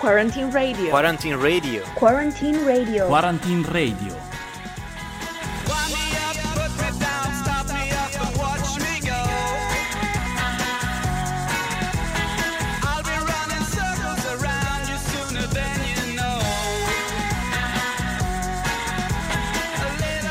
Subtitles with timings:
[0.00, 0.88] Quarantine Radio.
[0.88, 1.82] Quarantine Radio.
[1.94, 3.06] Quarantine Radio.
[3.06, 4.29] Quarantine Radio.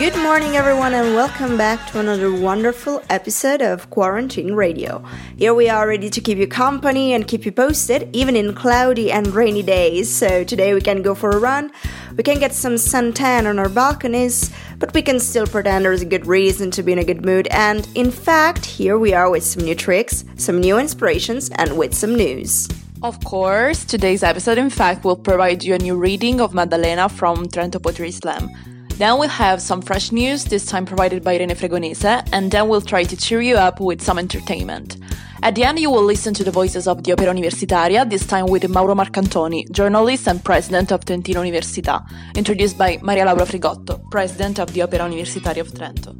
[0.09, 5.03] Good morning, everyone, and welcome back to another wonderful episode of Quarantine Radio.
[5.37, 9.11] Here we are ready to keep you company and keep you posted, even in cloudy
[9.11, 10.09] and rainy days.
[10.09, 11.71] So today we can go for a run,
[12.17, 16.05] we can get some suntan on our balconies, but we can still pretend there's a
[16.05, 17.47] good reason to be in a good mood.
[17.51, 21.93] And in fact, here we are with some new tricks, some new inspirations, and with
[21.93, 22.67] some news.
[23.03, 27.47] Of course, today's episode, in fact, will provide you a new reading of Maddalena from
[27.47, 28.49] Trento Poetry Slam.
[28.99, 32.81] Then we'll have some fresh news, this time provided by Irene Fregonese, and then we'll
[32.81, 34.97] try to cheer you up with some entertainment.
[35.41, 38.47] At the end, you will listen to the voices of the Opera Universitaria, this time
[38.47, 42.05] with Mauro Marcantoni, journalist and president of Trentino Università,
[42.35, 46.13] introduced by Maria Laura Frigotto, president of the Opera Universitaria of Trento.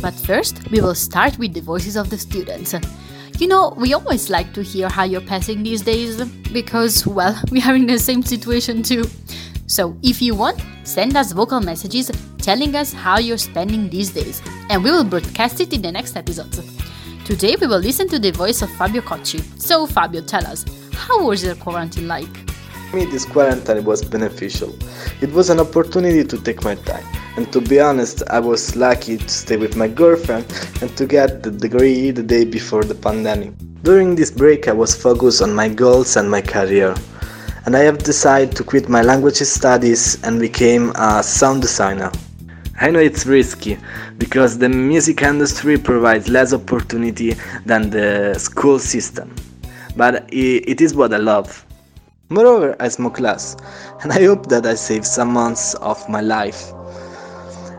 [0.00, 2.72] But first, we will start with the voices of the students.
[3.40, 7.60] You know, we always like to hear how you're passing these days, because, well, we
[7.62, 9.06] are in the same situation too.
[9.66, 14.42] So, if you want, send us vocal messages telling us how you're spending these days,
[14.68, 16.60] and we will broadcast it in the next episodes.
[17.24, 19.40] Today, we will listen to the voice of Fabio Cocci.
[19.60, 22.50] So, Fabio, tell us, how was your quarantine like?
[22.90, 24.76] For me, this quarantine was beneficial.
[25.20, 27.06] It was an opportunity to take my time.
[27.36, 30.44] And to be honest, I was lucky to stay with my girlfriend
[30.82, 33.54] and to get the degree the day before the pandemic.
[33.82, 36.94] During this break, I was focused on my goals and my career
[37.64, 42.10] and I have decided to quit my language studies and became a sound designer.
[42.80, 43.78] I know it's risky
[44.18, 49.34] because the music industry provides less opportunity than the school system,
[49.96, 51.64] but it is what I love.
[52.28, 53.56] Moreover, I smoke less,
[54.02, 56.72] and I hope that I save some months of my life.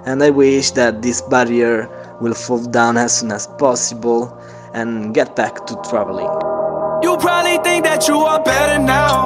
[0.05, 1.89] And I wish that this barrier
[2.21, 4.39] will fall down as soon as possible
[4.73, 6.29] and get back to traveling.
[7.03, 9.25] You probably think that you are better now,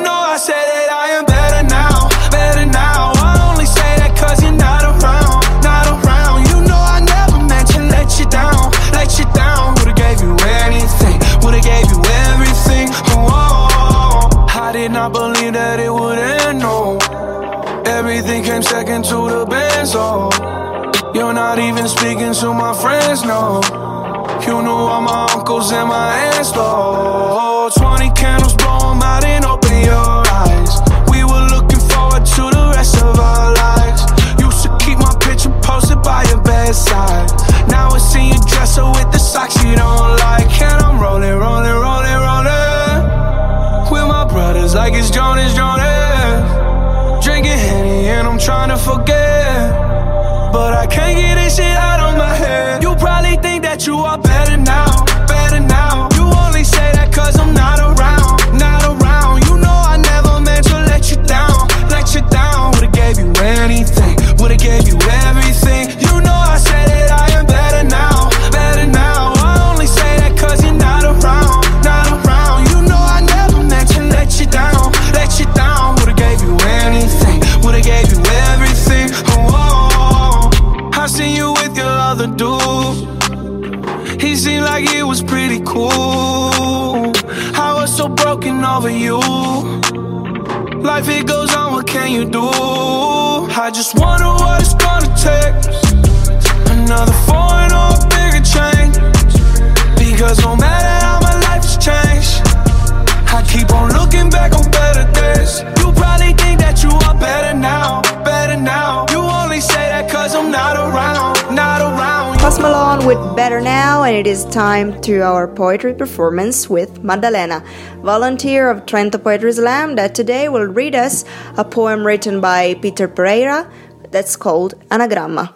[113.11, 117.61] Better Now, and it is time to our poetry performance with Maddalena,
[117.97, 121.25] volunteer of Trento Poetry Slam, that today will read us
[121.57, 123.69] a poem written by Peter Pereira
[124.11, 125.51] that's called Anagramma.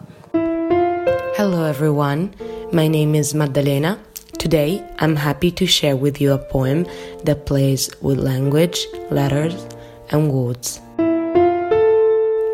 [1.38, 2.36] Hello everyone,
[2.74, 4.00] my name is Maddalena.
[4.38, 6.86] Today I'm happy to share with you a poem
[7.24, 9.66] that plays with language, letters,
[10.10, 10.81] and words.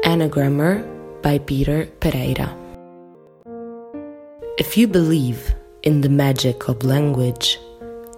[0.05, 0.85] Anagrammer
[1.23, 2.60] by Peter Pereira.
[4.61, 7.59] If you believe in the magic of language,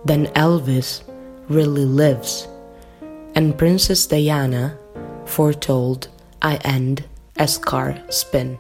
[0.04, 1.02] then Elvis
[1.48, 2.50] really lives,
[3.34, 4.78] and Princess Diana
[5.24, 6.10] foretold
[6.42, 7.06] I end
[7.38, 8.60] as car spin.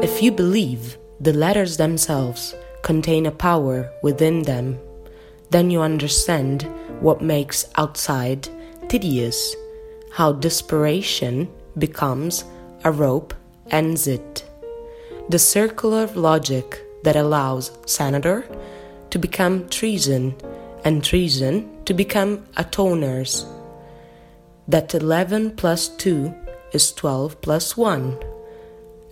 [0.00, 4.78] If you believe the letters themselves contain a power within them,
[5.50, 6.62] then you understand
[7.00, 8.48] what makes outside
[8.88, 9.54] tedious,
[10.12, 12.44] how desperation becomes
[12.82, 13.34] a rope
[13.70, 14.47] ends it.
[15.30, 18.46] The circular logic that allows senator
[19.10, 20.34] to become treason
[20.86, 23.44] and treason to become atoners.
[24.68, 26.34] That 11 plus 2
[26.72, 28.18] is 12 plus 1,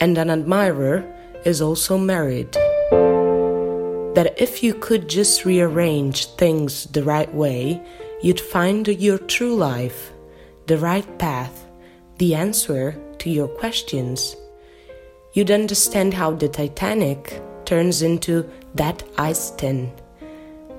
[0.00, 1.04] and an admirer
[1.44, 2.50] is also married.
[4.14, 7.82] That if you could just rearrange things the right way,
[8.22, 10.12] you'd find your true life,
[10.66, 11.66] the right path,
[12.16, 14.34] the answer to your questions.
[15.36, 19.92] You'd understand how the Titanic turns into that ice tin,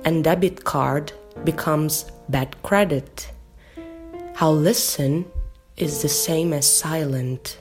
[0.04, 1.12] and debit card
[1.44, 3.32] becomes bad credit.
[4.34, 5.26] How listen
[5.76, 7.60] is the same as silent,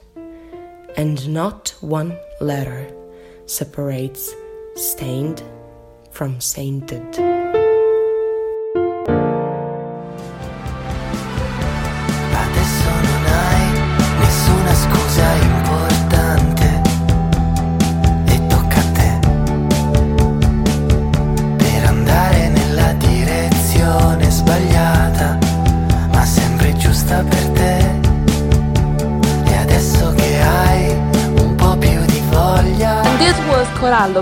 [0.95, 2.91] and not one letter
[3.45, 4.33] separates
[4.75, 5.43] stained
[6.09, 7.36] from sainted.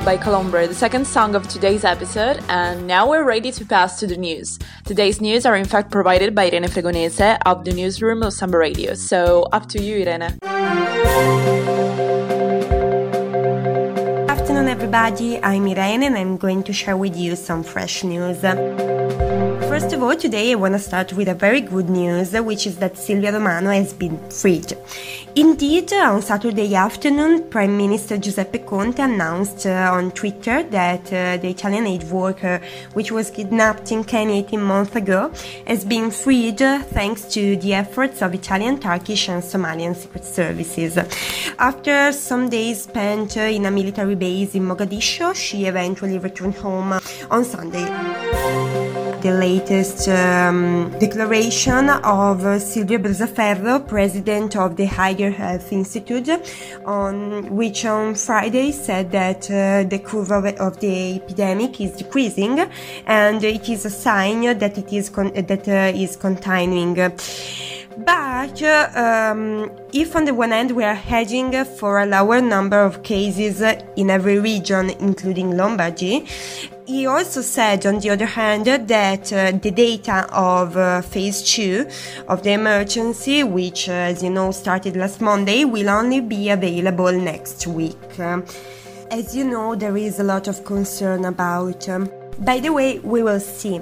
[0.06, 4.06] By Colombre, the second song of today's episode, and now we're ready to pass to
[4.06, 4.60] the news.
[4.84, 9.48] Today's news are in fact provided by Irene Fregonese of the newsroom of SanbaRadio, so
[9.52, 10.38] up to you, Irene.
[14.22, 15.44] Good afternoon, everybody.
[15.44, 18.44] I'm Irene, and I'm going to share with you some fresh news.
[19.75, 22.77] First of all, today I want to start with a very good news, which is
[22.77, 24.72] that Silvia Romano has been freed.
[25.36, 31.50] Indeed, on Saturday afternoon, Prime Minister Giuseppe Conte announced uh, on Twitter that uh, the
[31.50, 32.62] Italian aid worker,
[32.94, 35.30] which was kidnapped in Kenya 18 months ago,
[35.68, 40.98] has been freed uh, thanks to the efforts of Italian, Turkish, and Somalian secret services.
[41.60, 46.94] After some days spent uh, in a military base in Mogadishu, she eventually returned home
[47.30, 48.94] on Sunday
[49.25, 56.30] the latest um, declaration of uh, Silvio Brusaferro, president of the Higher Health Institute,
[56.86, 62.60] on which on Friday said that uh, the curve of, of, the epidemic is decreasing
[63.07, 66.94] and it is a sign that it is con- that uh, is continuing.
[67.98, 73.01] But um, if on the one hand we are hedging for a lower number of
[73.01, 73.62] cases
[73.95, 76.28] in every region, including Lombardy,
[76.85, 81.87] he also said, on the other hand, that uh, the data of uh, phase two
[82.27, 87.11] of the emergency, which, uh, as you know, started last Monday, will only be available
[87.11, 87.97] next week.
[89.11, 91.87] as you know, there is a lot of concern about.
[91.89, 92.09] Um,
[92.39, 93.79] by the way, we will see.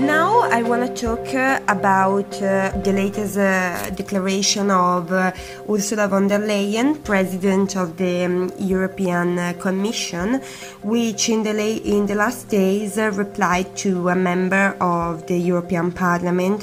[0.00, 5.32] Now I want to talk uh, about uh, the latest uh, declaration of uh,
[5.70, 10.40] Ursula von der Leyen, President of the um, European uh, Commission,
[10.82, 15.38] which in the, la- in the last days uh, replied to a member of the
[15.38, 16.62] European Parliament,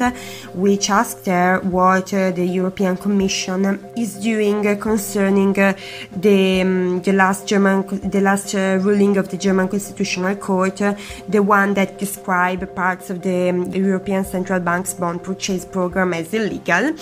[0.54, 7.84] which asked her what the European Commission is doing concerning the, um, the last German
[8.10, 10.78] the last ruling of the German Constitutional Court,
[11.28, 16.94] the one that described parts of the European Central Bank's bond purchase program as illegal.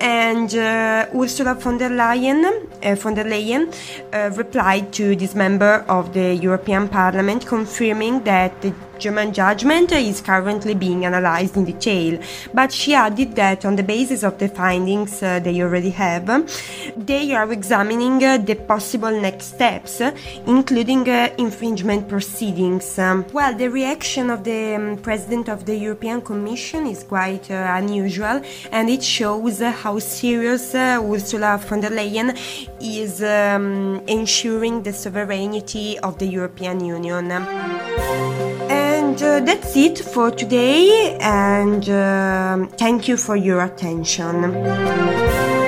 [0.00, 2.44] And uh, Ursula von der Leyen,
[2.84, 3.68] uh, von der Leyen
[4.12, 10.20] uh, replied to this member of the European Parliament confirming that the German judgment is
[10.20, 12.20] currently being analyzed in detail,
[12.54, 16.26] but she added that on the basis of the findings uh, they already have,
[16.96, 20.00] they are examining uh, the possible next steps,
[20.46, 22.96] including uh, infringement proceedings.
[22.96, 27.74] Um, well, the reaction of the um, President of the European Commission is quite uh,
[27.80, 28.40] unusual,
[28.70, 32.28] and it shows how serious uh, Ursula von der Leyen
[32.80, 38.41] is um, ensuring the sovereignty of the European Union.
[39.12, 45.61] And uh, that's it for today, and uh, thank you for your attention.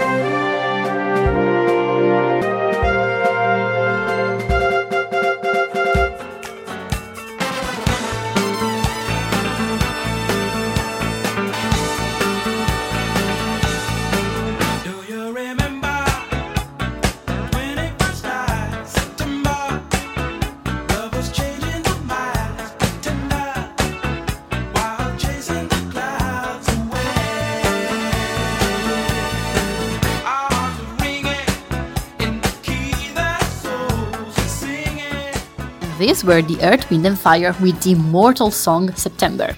[36.14, 39.56] These were the Earth, Wind and Fire with the immortal song September.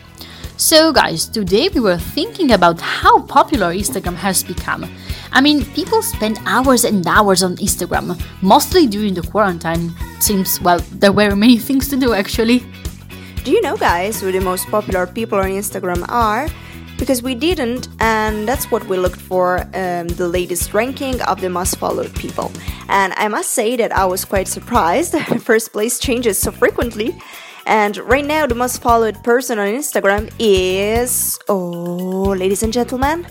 [0.57, 4.89] So, guys, today we were thinking about how popular Instagram has become.
[5.33, 9.93] I mean, people spend hours and hours on Instagram, mostly during the quarantine.
[10.19, 12.65] Seems, well, there were many things to do actually.
[13.45, 16.49] Do you know, guys, who the most popular people on Instagram are?
[16.99, 21.51] Because we didn't, and that's what we looked for um, the latest ranking of the
[21.51, 22.51] most followed people.
[22.89, 25.15] And I must say that I was quite surprised.
[25.41, 27.15] First place changes so frequently.
[27.67, 31.39] And right now, the most followed person on Instagram is.
[31.49, 33.27] Oh, ladies and gentlemen,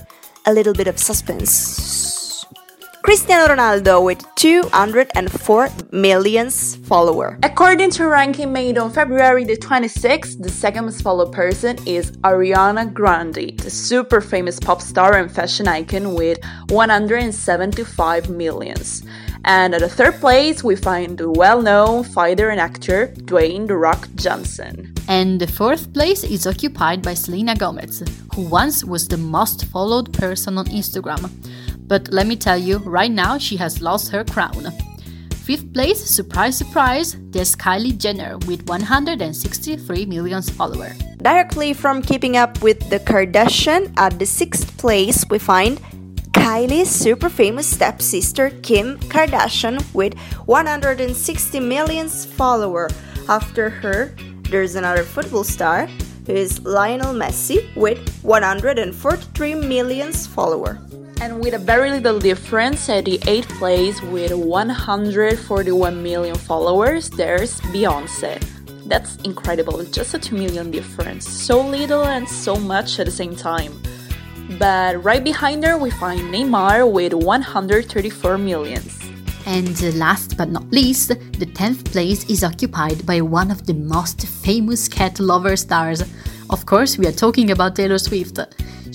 [0.45, 2.14] a little bit of suspense.
[3.05, 7.37] Cristiano Ronaldo with 204 million followers.
[7.43, 12.13] According to a ranking made on February the 26th, the second most followed person is
[12.23, 19.03] Ariana Grande, the super famous pop star and fashion icon with 175 millions.
[19.43, 23.77] And at the third place, we find the well known fighter and actor Dwayne The
[23.77, 24.95] Rock Johnson.
[25.07, 28.01] And the fourth place is occupied by Selena Gomez,
[28.33, 31.29] who once was the most followed person on Instagram.
[31.87, 34.71] But let me tell you, right now she has lost her crown.
[35.45, 40.97] Fifth place, surprise, surprise, there's Kylie Jenner with 163 million followers.
[41.17, 45.79] Directly from Keeping Up with the Kardashian, at the sixth place, we find
[46.31, 52.91] Kylie's super famous stepsister Kim Kardashian with 160 million followers.
[53.29, 54.15] After her,
[54.49, 55.85] there's another football star
[56.25, 60.77] who is Lionel Messi with 143 million followers.
[61.21, 67.61] And with a very little difference at the 8th place with 141 million followers, there's
[67.61, 68.43] Beyonce.
[68.85, 71.27] That's incredible, just a 2 million difference.
[71.27, 73.81] So little and so much at the same time.
[74.59, 78.99] But right behind her, we find Neymar with 134 millions.
[79.47, 84.27] And last but not least, the 10th place is occupied by one of the most
[84.27, 86.03] famous cat lover stars.
[86.49, 88.39] Of course, we are talking about Taylor Swift.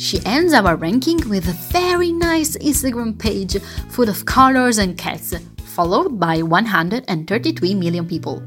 [0.00, 5.34] She ends our ranking with a very nice Instagram page full of colors and cats,
[5.62, 8.42] followed by 133 million people.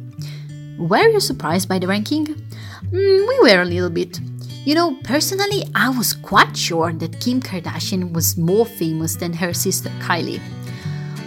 [0.79, 2.25] Were you surprised by the ranking?
[2.25, 4.19] Mm, we were a little bit.
[4.65, 9.53] You know, personally, I was quite sure that Kim Kardashian was more famous than her
[9.53, 10.41] sister Kylie.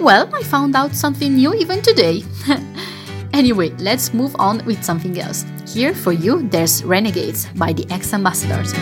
[0.00, 2.24] Well, I found out something new even today.
[3.32, 5.44] anyway, let's move on with something else.
[5.72, 8.74] Here for you, there's Renegades by the X Ambassadors.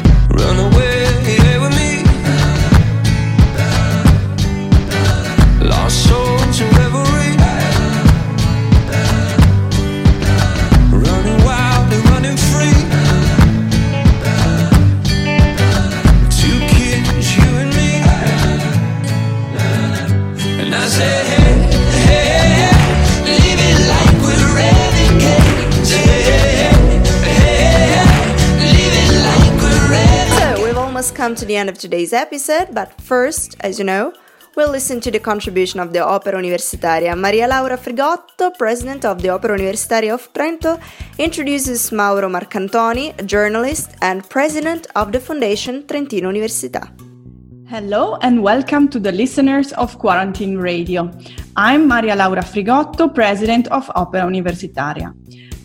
[0.45, 1.94] Run away with me.
[31.45, 34.15] To the end of today's episode, but first, as you know,
[34.57, 37.15] we'll listen to the contribution of the Opera Universitaria.
[37.15, 40.81] Maria Laura Frigotto, president of the Opera Universitaria of Trento,
[41.19, 46.89] introduces Mauro Marcantoni, journalist and president of the Foundation Trentino Università.
[47.69, 51.11] Hello and welcome to the listeners of Quarantine Radio.
[51.57, 55.13] I'm Maria Laura Frigotto, President of Opera Universitaria.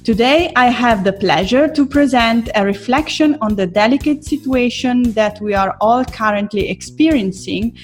[0.09, 5.53] Today I have the pleasure to present a reflection on the delicate situation that we
[5.53, 7.77] are all currently experiencing,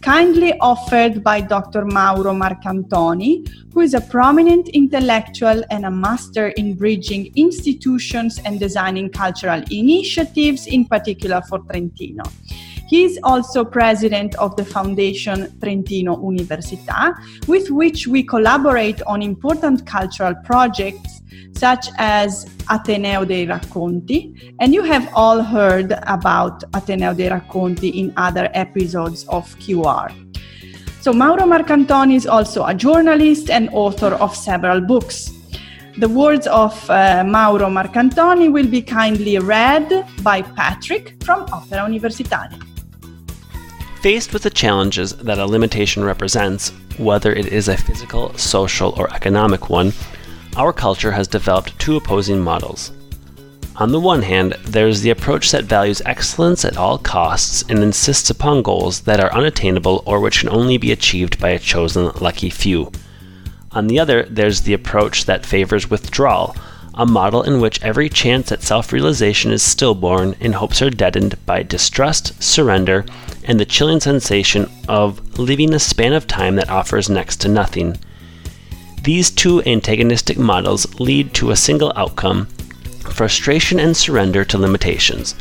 [0.00, 1.84] kindly offered by Dr.
[1.84, 9.08] Mauro Marcantoni, who is a prominent intellectual and a master in bridging institutions and designing
[9.08, 12.24] cultural initiatives, in particular for Trentino.
[12.88, 17.14] He is also president of the Foundation Trentino Università,
[17.46, 21.17] with which we collaborate on important cultural projects
[21.52, 28.12] such as Ateneo dei Racconti, and you have all heard about Ateneo dei Racconti in
[28.16, 30.12] other episodes of QR.
[31.00, 35.30] So, Mauro Marcantoni is also a journalist and author of several books.
[35.98, 42.62] The words of uh, Mauro Marcantoni will be kindly read by Patrick from Opera Universitaria.
[44.00, 49.12] Faced with the challenges that a limitation represents, whether it is a physical, social, or
[49.12, 49.92] economic one,
[50.56, 52.92] our culture has developed two opposing models.
[53.76, 57.78] On the one hand, there is the approach that values excellence at all costs and
[57.78, 62.10] insists upon goals that are unattainable or which can only be achieved by a chosen
[62.20, 62.90] lucky few.
[63.70, 66.56] On the other, there's the approach that favors withdrawal,
[66.94, 71.36] a model in which every chance at self realization is stillborn and hopes are deadened
[71.46, 73.06] by distrust, surrender,
[73.44, 77.96] and the chilling sensation of living a span of time that offers next to nothing.
[79.02, 82.46] These two antagonistic models lead to a single outcome
[83.10, 85.34] frustration and surrender to limitations.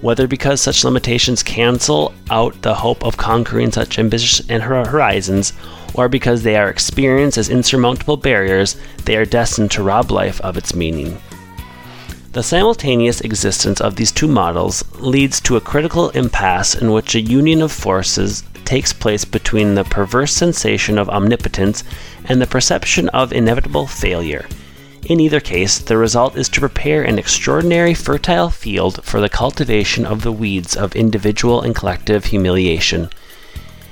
[0.00, 5.52] Whether because such limitations cancel out the hope of conquering such ambitious and horizons,
[5.94, 10.56] or because they are experienced as insurmountable barriers, they are destined to rob life of
[10.56, 11.18] its meaning.
[12.36, 17.20] The simultaneous existence of these two models leads to a critical impasse in which a
[17.22, 21.82] union of forces takes place between the perverse sensation of omnipotence
[22.26, 24.44] and the perception of inevitable failure.
[25.06, 30.04] In either case, the result is to prepare an extraordinary fertile field for the cultivation
[30.04, 33.08] of the weeds of individual and collective humiliation.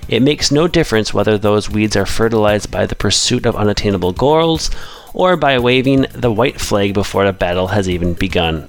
[0.06, 4.70] It makes no difference whether those weeds are fertilized by the pursuit of unattainable goals
[5.14, 8.66] or by waving the white flag before the battle has even begun.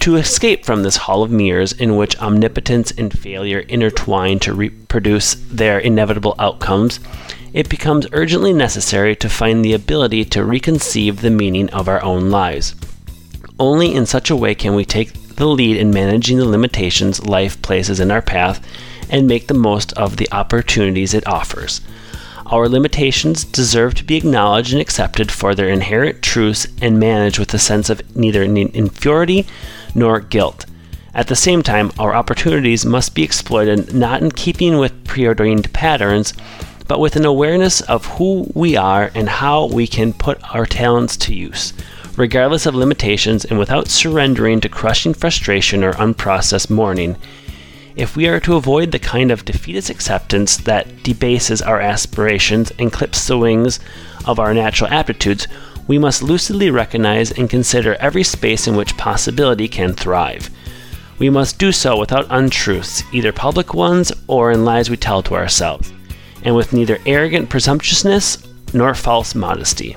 [0.00, 5.34] To escape from this hall of mirrors in which omnipotence and failure intertwine to reproduce
[5.34, 7.00] their inevitable outcomes,
[7.52, 12.30] it becomes urgently necessary to find the ability to reconceive the meaning of our own
[12.30, 12.74] lives.
[13.58, 17.60] Only in such a way can we take the lead in managing the limitations life
[17.60, 18.64] places in our path
[19.10, 21.80] and make the most of the opportunities it offers.
[22.46, 27.52] Our limitations deserve to be acknowledged and accepted for their inherent truths and managed with
[27.54, 29.46] a sense of neither inferiority
[29.94, 30.66] nor guilt.
[31.14, 36.32] At the same time, our opportunities must be exploited not in keeping with preordained patterns,
[36.86, 41.16] but with an awareness of who we are and how we can put our talents
[41.18, 41.72] to use,
[42.16, 47.16] regardless of limitations and without surrendering to crushing frustration or unprocessed mourning.
[48.00, 52.90] If we are to avoid the kind of defeatist acceptance that debases our aspirations and
[52.90, 53.78] clips the wings
[54.24, 55.46] of our natural aptitudes,
[55.86, 60.48] we must lucidly recognize and consider every space in which possibility can thrive.
[61.18, 65.34] We must do so without untruths, either public ones or in lies we tell to
[65.34, 65.92] ourselves,
[66.42, 68.38] and with neither arrogant presumptuousness
[68.72, 69.94] nor false modesty.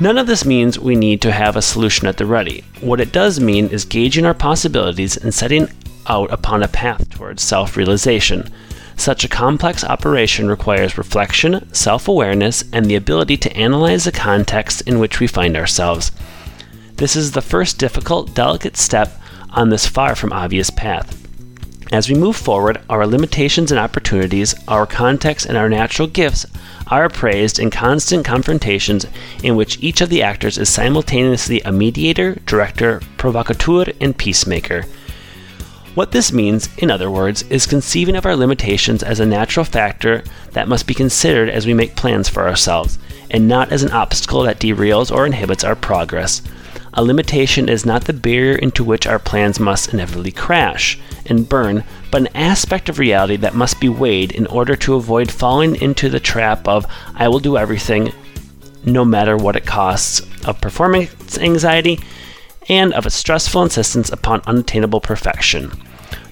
[0.00, 2.64] None of this means we need to have a solution at the ready.
[2.80, 5.68] What it does mean is gauging our possibilities and setting
[6.06, 8.52] out upon a path towards self realization.
[8.96, 14.82] Such a complex operation requires reflection, self awareness, and the ability to analyze the context
[14.82, 16.12] in which we find ourselves.
[16.96, 21.20] This is the first difficult, delicate step on this far from obvious path.
[21.92, 26.46] As we move forward, our limitations and opportunities, our context, and our natural gifts
[26.88, 29.06] are appraised in constant confrontations
[29.42, 34.84] in which each of the actors is simultaneously a mediator, director, provocateur, and peacemaker.
[35.94, 40.24] What this means, in other words, is conceiving of our limitations as a natural factor
[40.50, 42.98] that must be considered as we make plans for ourselves,
[43.30, 46.42] and not as an obstacle that derails or inhibits our progress.
[46.94, 51.84] A limitation is not the barrier into which our plans must inevitably crash and burn,
[52.10, 56.08] but an aspect of reality that must be weighed in order to avoid falling into
[56.08, 58.12] the trap of, I will do everything,
[58.84, 62.00] no matter what it costs, of performance anxiety
[62.68, 65.72] and of a stressful insistence upon unattainable perfection.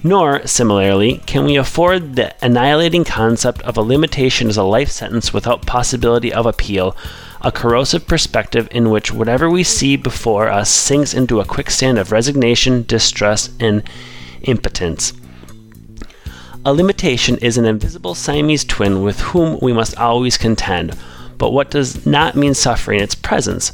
[0.03, 5.33] Nor, similarly, can we afford the annihilating concept of a limitation as a life sentence
[5.33, 6.95] without possibility of appeal,
[7.41, 12.11] a corrosive perspective in which whatever we see before us sinks into a quicksand of
[12.11, 13.83] resignation, distress, and
[14.41, 15.13] impotence.
[16.65, 20.97] A limitation is an invisible Siamese twin with whom we must always contend,
[21.37, 23.73] but what does not mean suffering its presence.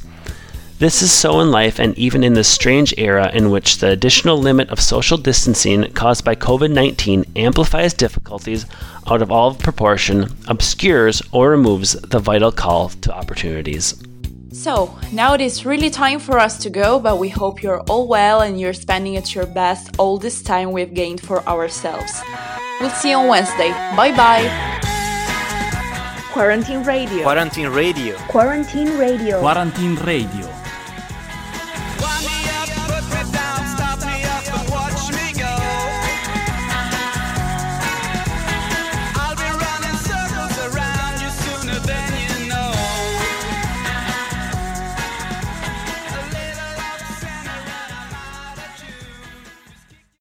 [0.79, 4.37] This is so in life and even in this strange era in which the additional
[4.37, 8.65] limit of social distancing caused by COVID 19 amplifies difficulties
[9.05, 14.01] out of all proportion, obscures, or removes the vital call to opportunities.
[14.53, 18.07] So, now it is really time for us to go, but we hope you're all
[18.07, 22.21] well and you're spending at your best all this time we've gained for ourselves.
[22.79, 23.71] We'll see you on Wednesday.
[23.97, 24.47] Bye bye.
[26.31, 27.23] Quarantine Radio.
[27.23, 28.15] Quarantine Radio.
[28.29, 29.39] Quarantine Radio.
[29.41, 30.58] Quarantine Radio.